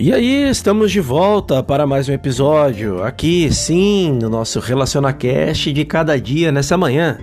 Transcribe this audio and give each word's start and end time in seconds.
E 0.00 0.12
aí, 0.12 0.48
estamos 0.48 0.92
de 0.92 1.00
volta 1.00 1.60
para 1.60 1.84
mais 1.84 2.08
um 2.08 2.12
episódio, 2.12 3.02
aqui 3.02 3.52
sim, 3.52 4.12
no 4.12 4.30
nosso 4.30 4.60
RelacionaCast 4.60 5.72
de 5.72 5.84
cada 5.84 6.16
dia 6.20 6.52
nessa 6.52 6.78
manhã, 6.78 7.18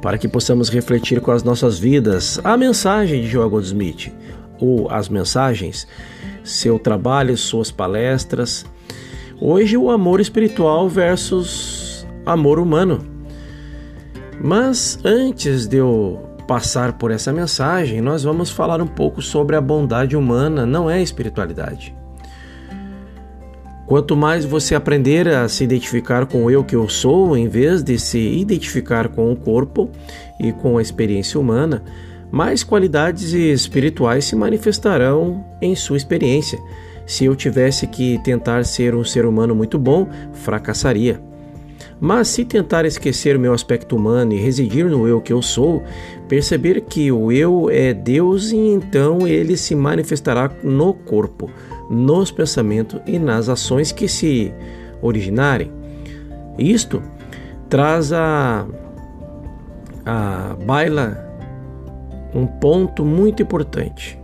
para 0.00 0.16
que 0.16 0.26
possamos 0.26 0.70
refletir 0.70 1.20
com 1.20 1.30
as 1.30 1.42
nossas 1.42 1.78
vidas 1.78 2.40
a 2.42 2.56
mensagem 2.56 3.20
de 3.20 3.26
João 3.26 3.50
Goldsmith, 3.50 4.10
ou 4.58 4.90
as 4.90 5.06
mensagens, 5.10 5.86
seu 6.42 6.78
trabalho, 6.78 7.36
suas 7.36 7.70
palestras. 7.70 8.64
Hoje, 9.38 9.76
o 9.76 9.90
amor 9.90 10.18
espiritual 10.18 10.88
versus 10.88 12.06
amor 12.24 12.58
humano. 12.58 13.04
Mas 14.40 14.98
antes 15.04 15.66
de 15.66 15.76
eu 15.76 16.22
passar 16.48 16.94
por 16.94 17.10
essa 17.10 17.34
mensagem, 17.34 18.00
nós 18.00 18.24
vamos 18.24 18.48
falar 18.48 18.80
um 18.80 18.86
pouco 18.86 19.20
sobre 19.20 19.56
a 19.56 19.60
bondade 19.60 20.16
humana, 20.16 20.64
não 20.64 20.88
é 20.88 21.02
espiritualidade. 21.02 21.94
Quanto 23.86 24.16
mais 24.16 24.44
você 24.44 24.74
aprender 24.74 25.28
a 25.28 25.46
se 25.46 25.62
identificar 25.62 26.24
com 26.24 26.44
o 26.44 26.50
eu 26.50 26.64
que 26.64 26.74
eu 26.74 26.88
sou, 26.88 27.36
em 27.36 27.48
vez 27.48 27.82
de 27.82 27.98
se 27.98 28.18
identificar 28.18 29.08
com 29.08 29.30
o 29.30 29.36
corpo 29.36 29.90
e 30.40 30.52
com 30.52 30.78
a 30.78 30.82
experiência 30.82 31.38
humana, 31.38 31.82
mais 32.30 32.64
qualidades 32.64 33.32
espirituais 33.34 34.24
se 34.24 34.34
manifestarão 34.34 35.44
em 35.60 35.76
sua 35.76 35.98
experiência. 35.98 36.58
Se 37.06 37.26
eu 37.26 37.36
tivesse 37.36 37.86
que 37.86 38.18
tentar 38.24 38.64
ser 38.64 38.94
um 38.94 39.04
ser 39.04 39.26
humano 39.26 39.54
muito 39.54 39.78
bom, 39.78 40.08
fracassaria. 40.32 41.20
Mas 42.00 42.28
se 42.28 42.44
tentar 42.44 42.84
esquecer 42.84 43.36
o 43.36 43.40
meu 43.40 43.52
aspecto 43.52 43.96
humano 43.96 44.32
e 44.32 44.38
residir 44.38 44.86
no 44.86 45.06
eu 45.06 45.20
que 45.20 45.32
eu 45.32 45.40
sou, 45.40 45.82
perceber 46.28 46.80
que 46.82 47.10
o 47.10 47.30
eu 47.30 47.70
é 47.70 47.94
Deus 47.94 48.52
e 48.52 48.56
então 48.56 49.26
ele 49.26 49.56
se 49.56 49.74
manifestará 49.74 50.50
no 50.62 50.92
corpo 50.92 51.50
nos 51.88 52.30
pensamentos 52.30 53.00
e 53.06 53.18
nas 53.18 53.48
ações 53.48 53.92
que 53.92 54.08
se 54.08 54.52
originarem. 55.00 55.70
Isto 56.58 57.02
traz 57.68 58.12
a, 58.12 58.66
a 60.04 60.56
baila 60.66 61.24
um 62.34 62.46
ponto 62.46 63.04
muito 63.04 63.42
importante, 63.42 64.18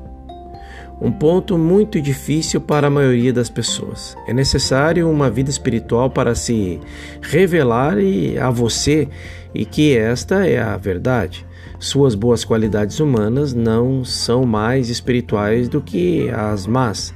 um 1.01 1.11
ponto 1.11 1.57
muito 1.57 2.01
difícil 2.01 2.61
para 2.61 2.89
a 2.89 2.91
maioria 2.91 3.33
das 3.33 3.49
pessoas. 3.49 4.17
É 4.27 4.35
necessário 4.35 5.09
uma 5.11 5.31
vida 5.31 5.49
espiritual 5.49 6.11
para 6.11 6.35
se 6.35 6.79
revelar 7.23 7.97
a 8.41 8.51
você 8.51 9.09
e 9.55 9.65
que 9.65 9.97
esta 9.97 10.47
é 10.47 10.61
a 10.61 10.77
verdade. 10.77 11.47
Suas 11.79 12.15
boas 12.15 12.45
qualidades 12.45 13.01
humanas 13.01 13.55
não 13.55 14.05
são 14.05 14.45
mais 14.45 14.91
espirituais 14.91 15.69
do 15.69 15.81
que 15.81 16.29
as 16.29 16.67
más. 16.67 17.15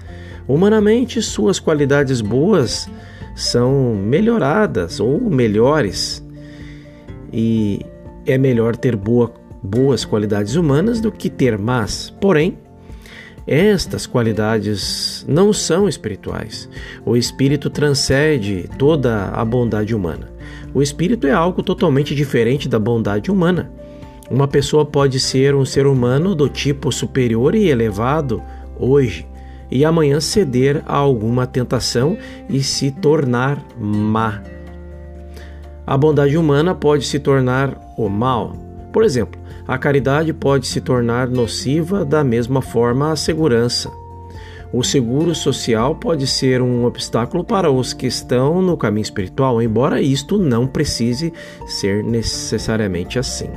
Humanamente, 0.48 1.20
suas 1.20 1.60
qualidades 1.60 2.22
boas 2.22 2.88
são 3.34 3.94
melhoradas 3.94 5.00
ou 5.00 5.20
melhores. 5.20 6.24
E 7.30 7.84
é 8.24 8.38
melhor 8.38 8.74
ter 8.74 8.96
boa, 8.96 9.34
boas 9.62 10.04
qualidades 10.04 10.54
humanas 10.54 10.98
do 10.98 11.12
que 11.12 11.28
ter 11.28 11.58
más. 11.58 12.14
Porém, 12.18 12.56
estas 13.46 14.06
qualidades 14.06 15.24
não 15.28 15.52
são 15.52 15.88
espirituais. 15.88 16.68
O 17.04 17.16
espírito 17.16 17.68
transcende 17.68 18.68
toda 18.78 19.26
a 19.28 19.44
bondade 19.44 19.94
humana. 19.94 20.30
O 20.72 20.82
espírito 20.82 21.26
é 21.26 21.32
algo 21.32 21.62
totalmente 21.62 22.14
diferente 22.14 22.68
da 22.68 22.78
bondade 22.78 23.30
humana. 23.30 23.70
Uma 24.30 24.48
pessoa 24.48 24.84
pode 24.84 25.20
ser 25.20 25.54
um 25.54 25.64
ser 25.64 25.86
humano 25.86 26.34
do 26.34 26.48
tipo 26.48 26.90
superior 26.90 27.54
e 27.54 27.68
elevado 27.68 28.42
hoje, 28.78 29.26
e 29.70 29.84
amanhã 29.84 30.20
ceder 30.20 30.82
a 30.86 30.96
alguma 30.96 31.46
tentação 31.46 32.16
e 32.48 32.62
se 32.62 32.90
tornar 32.90 33.62
má. 33.78 34.42
A 35.86 35.96
bondade 35.98 36.38
humana 36.38 36.74
pode 36.74 37.04
se 37.04 37.18
tornar 37.18 37.78
o 37.98 38.08
mal. 38.08 38.54
Por 38.90 39.04
exemplo, 39.04 39.38
a 39.66 39.78
caridade 39.78 40.32
pode 40.32 40.66
se 40.66 40.80
tornar 40.80 41.28
nociva 41.28 42.04
da 42.04 42.22
mesma 42.22 42.60
forma 42.60 43.12
a 43.12 43.16
segurança. 43.16 43.90
O 44.72 44.82
seguro 44.82 45.34
social 45.34 45.94
pode 45.94 46.26
ser 46.26 46.60
um 46.60 46.84
obstáculo 46.84 47.44
para 47.44 47.70
os 47.70 47.92
que 47.92 48.06
estão 48.06 48.60
no 48.60 48.76
caminho 48.76 49.04
espiritual, 49.04 49.62
embora 49.62 50.02
isto 50.02 50.36
não 50.36 50.66
precise 50.66 51.32
ser 51.66 52.02
necessariamente 52.02 53.18
assim. 53.18 53.48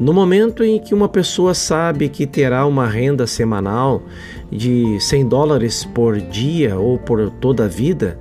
No 0.00 0.12
momento 0.12 0.64
em 0.64 0.80
que 0.80 0.94
uma 0.94 1.08
pessoa 1.08 1.54
sabe 1.54 2.08
que 2.08 2.26
terá 2.26 2.66
uma 2.66 2.86
renda 2.86 3.26
semanal 3.26 4.02
de 4.50 4.98
100 4.98 5.28
dólares 5.28 5.84
por 5.84 6.18
dia 6.18 6.76
ou 6.76 6.98
por 6.98 7.30
toda 7.30 7.66
a 7.66 7.68
vida, 7.68 8.18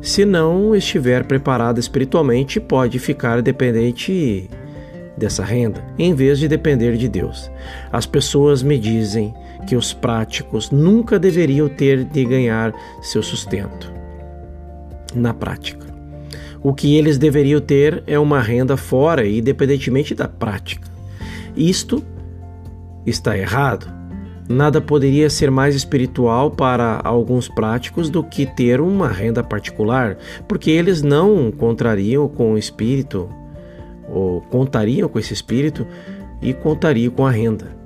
se 0.00 0.24
não 0.24 0.74
estiver 0.74 1.24
preparada 1.24 1.78
espiritualmente, 1.78 2.58
pode 2.58 2.98
ficar 2.98 3.40
dependente 3.40 4.50
dessa 5.16 5.44
renda, 5.44 5.84
em 5.98 6.14
vez 6.14 6.38
de 6.38 6.48
depender 6.48 6.96
de 6.96 7.08
Deus. 7.08 7.50
As 7.92 8.06
pessoas 8.06 8.62
me 8.62 8.78
dizem 8.78 9.34
que 9.66 9.76
os 9.76 9.92
práticos 9.92 10.70
nunca 10.70 11.18
deveriam 11.18 11.68
ter 11.68 12.04
de 12.04 12.24
ganhar 12.24 12.74
seu 13.00 13.22
sustento. 13.22 13.92
Na 15.14 15.32
prática, 15.32 15.86
o 16.62 16.74
que 16.74 16.96
eles 16.96 17.18
deveriam 17.18 17.60
ter 17.60 18.02
é 18.06 18.18
uma 18.18 18.40
renda 18.40 18.76
fora, 18.76 19.26
independentemente 19.26 20.14
da 20.14 20.26
prática. 20.26 20.88
Isto 21.56 22.02
está 23.06 23.36
errado. 23.36 23.92
Nada 24.48 24.80
poderia 24.80 25.30
ser 25.30 25.50
mais 25.50 25.74
espiritual 25.74 26.50
para 26.50 27.00
alguns 27.02 27.48
práticos 27.48 28.10
do 28.10 28.22
que 28.22 28.44
ter 28.44 28.80
uma 28.80 29.08
renda 29.08 29.42
particular, 29.42 30.18
porque 30.46 30.70
eles 30.70 31.00
não 31.00 31.50
contrariam 31.50 32.28
com 32.28 32.52
o 32.52 32.58
espírito, 32.58 33.28
ou 34.08 34.40
contariam 34.42 35.08
com 35.08 35.18
esse 35.18 35.32
espírito 35.32 35.86
e 36.40 36.52
contariam 36.52 37.12
com 37.12 37.26
a 37.26 37.30
renda. 37.30 37.76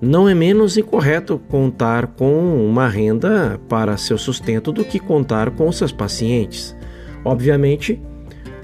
Não 0.00 0.28
é 0.28 0.34
menos 0.34 0.76
incorreto 0.76 1.40
contar 1.48 2.06
com 2.06 2.64
uma 2.64 2.88
renda 2.88 3.60
para 3.68 3.96
seu 3.96 4.16
sustento 4.16 4.70
do 4.70 4.84
que 4.84 5.00
contar 5.00 5.50
com 5.50 5.70
seus 5.72 5.90
pacientes. 5.90 6.76
Obviamente, 7.24 8.00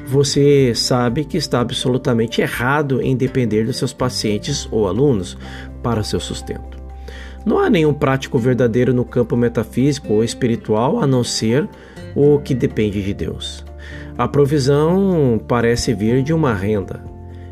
você 0.06 0.72
sabe 0.74 1.24
que 1.24 1.36
está 1.36 1.60
absolutamente 1.60 2.40
errado 2.40 3.00
em 3.02 3.16
depender 3.16 3.64
dos 3.64 3.76
seus 3.76 3.92
pacientes 3.92 4.68
ou 4.70 4.86
alunos 4.86 5.36
para 5.82 6.04
seu 6.04 6.20
sustento. 6.20 6.78
Não 7.44 7.58
há 7.58 7.68
nenhum 7.68 7.92
prático 7.92 8.38
verdadeiro 8.38 8.94
no 8.94 9.04
campo 9.04 9.36
metafísico 9.36 10.14
ou 10.14 10.24
espiritual 10.24 11.00
a 11.00 11.06
não 11.06 11.24
ser 11.24 11.68
o 12.14 12.38
que 12.38 12.54
depende 12.54 13.02
de 13.02 13.12
Deus. 13.12 13.64
A 14.16 14.28
provisão 14.28 15.40
parece 15.48 15.92
vir 15.92 16.22
de 16.22 16.32
uma 16.32 16.54
renda, 16.54 17.02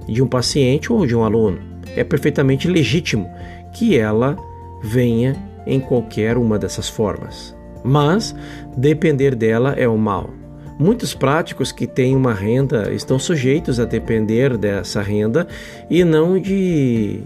de 0.06 0.22
um 0.22 0.26
paciente 0.26 0.92
ou 0.92 1.06
de 1.06 1.14
um 1.14 1.24
aluno. 1.24 1.58
É 1.96 2.04
perfeitamente 2.04 2.68
legítimo 2.68 3.28
que 3.72 3.98
ela 3.98 4.36
venha 4.82 5.36
em 5.66 5.80
qualquer 5.80 6.36
uma 6.36 6.58
dessas 6.58 6.88
formas. 6.88 7.56
Mas 7.84 8.34
depender 8.76 9.34
dela 9.34 9.74
é 9.76 9.88
o 9.88 9.96
mal. 9.96 10.30
Muitos 10.78 11.14
práticos 11.14 11.70
que 11.70 11.86
têm 11.86 12.16
uma 12.16 12.32
renda 12.32 12.92
estão 12.92 13.18
sujeitos 13.18 13.78
a 13.78 13.84
depender 13.84 14.56
dessa 14.56 15.02
renda 15.02 15.46
e 15.90 16.02
não 16.02 16.38
de 16.38 17.20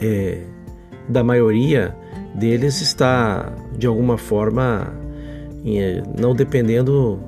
é, 0.00 0.42
da 1.08 1.22
maioria 1.22 1.96
deles 2.34 2.80
está 2.80 3.52
de 3.76 3.86
alguma 3.86 4.18
forma 4.18 4.92
é, 5.64 6.02
não 6.18 6.34
dependendo 6.34 7.20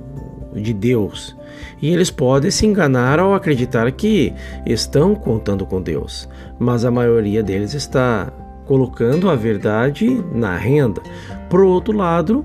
de 0.55 0.73
Deus. 0.73 1.37
E 1.81 1.89
eles 1.93 2.11
podem 2.11 2.51
se 2.51 2.67
enganar 2.67 3.19
ao 3.19 3.35
acreditar 3.35 3.91
que 3.93 4.33
estão 4.67 5.15
contando 5.15 5.67
com 5.67 5.81
Deus, 5.81 6.29
mas 6.59 6.85
a 6.85 6.91
maioria 6.91 7.43
deles 7.43 7.75
está 7.75 8.33
colocando 8.67 9.29
a 9.29 9.35
verdade 9.35 10.09
na 10.33 10.57
renda. 10.57 11.03
Por 11.51 11.61
outro 11.61 11.97
lado, 11.97 12.45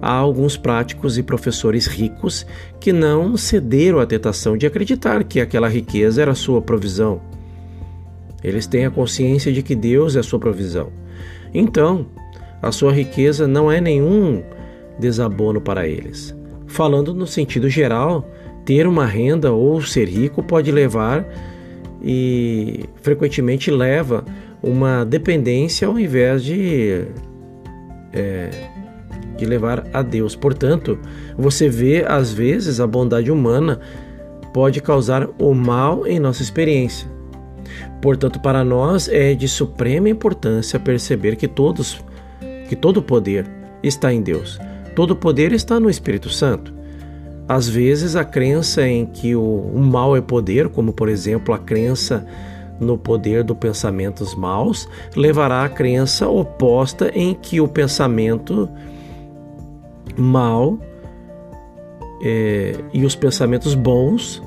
há 0.00 0.12
alguns 0.12 0.56
práticos 0.56 1.18
e 1.18 1.22
professores 1.22 1.86
ricos 1.86 2.46
que 2.78 2.92
não 2.92 3.36
cederam 3.36 4.00
à 4.00 4.06
tentação 4.06 4.56
de 4.56 4.66
acreditar 4.66 5.24
que 5.24 5.40
aquela 5.40 5.68
riqueza 5.68 6.22
era 6.22 6.34
sua 6.34 6.60
provisão. 6.60 7.20
Eles 8.42 8.66
têm 8.66 8.86
a 8.86 8.90
consciência 8.90 9.52
de 9.52 9.62
que 9.62 9.74
Deus 9.74 10.14
é 10.14 10.22
sua 10.22 10.38
provisão. 10.38 10.92
Então, 11.52 12.06
a 12.62 12.70
sua 12.70 12.92
riqueza 12.92 13.48
não 13.48 13.70
é 13.70 13.80
nenhum 13.80 14.42
desabono 14.98 15.60
para 15.60 15.88
eles. 15.88 16.36
Falando 16.68 17.12
no 17.14 17.26
sentido 17.26 17.68
geral, 17.68 18.30
ter 18.64 18.86
uma 18.86 19.06
renda 19.06 19.52
ou 19.52 19.80
ser 19.82 20.06
rico 20.08 20.42
pode 20.42 20.70
levar 20.70 21.26
e 22.02 22.84
frequentemente 23.02 23.70
leva 23.70 24.24
uma 24.62 25.04
dependência 25.04 25.88
ao 25.88 25.98
invés 25.98 26.44
de 26.44 27.04
é, 28.12 28.50
de 29.36 29.46
levar 29.46 29.86
a 29.92 30.02
Deus. 30.02 30.36
Portanto, 30.36 30.98
você 31.36 31.68
vê 31.68 32.04
às 32.06 32.32
vezes 32.32 32.80
a 32.80 32.86
bondade 32.86 33.30
humana 33.30 33.80
pode 34.52 34.82
causar 34.82 35.28
o 35.38 35.54
mal 35.54 36.06
em 36.06 36.18
nossa 36.18 36.42
experiência. 36.42 37.08
Portanto, 38.02 38.40
para 38.40 38.64
nós 38.64 39.08
é 39.08 39.34
de 39.34 39.48
suprema 39.48 40.08
importância 40.08 40.78
perceber 40.78 41.36
que 41.36 41.48
todos 41.48 42.04
que 42.68 42.76
todo 42.76 43.02
poder 43.02 43.46
está 43.82 44.12
em 44.12 44.20
Deus. 44.20 44.58
Todo 44.98 45.14
poder 45.14 45.52
está 45.52 45.78
no 45.78 45.88
Espírito 45.88 46.28
Santo. 46.28 46.74
Às 47.48 47.68
vezes, 47.68 48.16
a 48.16 48.24
crença 48.24 48.84
em 48.84 49.06
que 49.06 49.36
o, 49.36 49.40
o 49.40 49.78
mal 49.78 50.16
é 50.16 50.20
poder, 50.20 50.68
como 50.70 50.92
por 50.92 51.08
exemplo 51.08 51.54
a 51.54 51.58
crença 51.58 52.26
no 52.80 52.98
poder 52.98 53.44
dos 53.44 53.56
pensamentos 53.56 54.34
maus, 54.34 54.88
levará 55.14 55.62
à 55.62 55.68
crença 55.68 56.26
oposta 56.26 57.12
em 57.14 57.32
que 57.32 57.60
o 57.60 57.68
pensamento 57.68 58.68
mal 60.16 60.80
é, 62.20 62.74
e 62.92 63.04
os 63.04 63.14
pensamentos 63.14 63.76
bons 63.76 64.42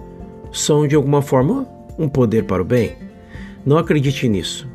são 0.51 0.85
de 0.85 0.95
alguma 0.95 1.21
forma 1.21 1.65
um 1.97 2.09
poder 2.09 2.43
para 2.43 2.61
o 2.61 2.65
bem. 2.65 2.97
Não 3.65 3.77
acredite 3.77 4.27
nisso. 4.27 4.69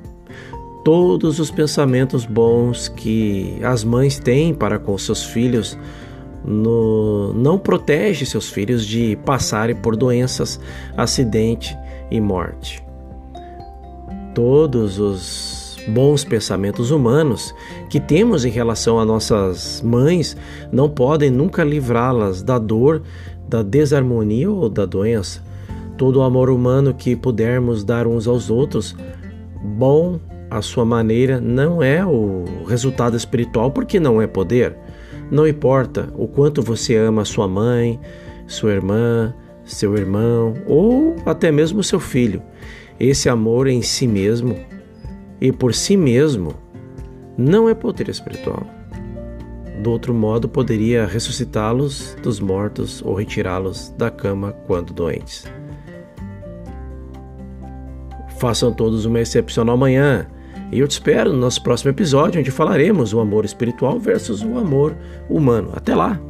Todos 0.87 1.41
os 1.41 1.50
pensamentos 1.50 2.25
bons 2.25 2.87
que 2.87 3.59
as 3.65 3.83
mães 3.83 4.21
têm 4.21 4.55
para 4.55 4.79
com 4.79 4.97
seus 4.97 5.25
filhos 5.25 5.77
no, 6.44 7.33
não 7.33 7.59
protege 7.59 8.25
seus 8.25 8.49
filhos 8.49 8.87
de 8.87 9.19
passarem 9.25 9.75
por 9.75 9.97
doenças, 9.97 10.61
acidente 10.97 11.77
e 12.09 12.21
morte. 12.21 12.81
Todos 14.33 15.00
os 15.00 15.77
bons 15.88 16.23
pensamentos 16.23 16.93
humanos 16.93 17.53
que 17.91 17.99
temos 17.99 18.44
em 18.44 18.50
relação 18.50 19.00
a 19.00 19.05
nossas 19.05 19.82
mães 19.82 20.37
não 20.71 20.89
podem 20.89 21.31
nunca 21.32 21.65
livrá-las 21.65 22.44
da 22.44 22.61
dor, 22.61 23.03
da 23.49 23.61
desarmonia 23.61 24.49
ou 24.49 24.69
da 24.69 24.87
doença. 24.87 25.43
Todo 25.99 26.21
o 26.21 26.23
amor 26.23 26.49
humano 26.49 26.94
que 26.94 27.17
pudermos 27.17 27.82
dar 27.82 28.06
uns 28.06 28.29
aos 28.29 28.50
outros, 28.50 28.94
bom 29.61 30.21
à 30.50 30.62
sua 30.62 30.84
maneira, 30.84 31.40
não 31.40 31.82
é 31.82 32.04
o 32.04 32.44
resultado 32.66 33.16
espiritual 33.16 33.70
porque 33.70 33.98
não 33.98 34.20
é 34.20 34.26
poder. 34.26 34.76
Não 35.31 35.46
importa 35.46 36.08
o 36.14 36.28
quanto 36.28 36.62
você 36.62 36.96
ama 36.96 37.25
sua 37.25 37.48
mãe, 37.48 38.00
sua 38.46 38.72
irmã, 38.72 39.34
seu 39.64 39.96
irmão 39.96 40.54
ou 40.66 41.16
até 41.26 41.50
mesmo 41.50 41.82
seu 41.82 41.98
filho. 41.98 42.43
Esse 42.98 43.28
amor 43.28 43.66
em 43.66 43.82
si 43.82 44.06
mesmo 44.06 44.56
e 45.40 45.52
por 45.52 45.75
si 45.75 45.96
mesmo 45.96 46.54
não 47.37 47.69
é 47.69 47.75
poder 47.75 48.08
espiritual. 48.08 48.66
Do 49.82 49.90
outro 49.90 50.14
modo, 50.14 50.48
poderia 50.48 51.06
ressuscitá-los 51.06 52.16
dos 52.22 52.40
mortos 52.40 53.02
ou 53.04 53.14
retirá-los 53.14 53.90
da 53.98 54.10
cama 54.10 54.52
quando 54.66 54.94
doentes. 54.94 55.44
Façam 58.38 58.72
todos 58.72 59.04
uma 59.04 59.20
excepcional 59.20 59.76
manhã. 59.76 60.26
E 60.73 60.81
eu 60.81 60.89
te 60.89 60.93
espero 60.93 61.33
no 61.33 61.39
nosso 61.39 61.63
próximo 61.63 61.91
episódio, 61.91 62.41
onde 62.41 62.51
falaremos 62.51 63.13
o 63.13 63.21
amor 63.21 63.45
espiritual 63.45 63.99
versus 63.99 64.43
o 64.43 64.59
amor 64.59 64.97
humano. 65.29 65.71
Até 65.75 65.95
lá! 65.95 66.21